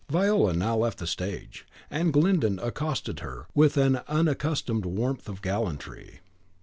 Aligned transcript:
Viola 0.09 0.51
now 0.51 0.75
left 0.77 0.97
the 0.97 1.05
stage, 1.05 1.63
and 1.91 2.11
Glyndon 2.11 2.57
accosted 2.57 3.19
her 3.19 3.45
with 3.53 3.77
an 3.77 3.97
unaccustomed 4.07 4.83
warmth 4.83 5.29
of 5.29 5.43
gallantry. 5.43 6.21